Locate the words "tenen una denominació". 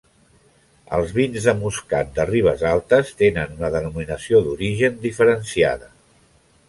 3.21-4.43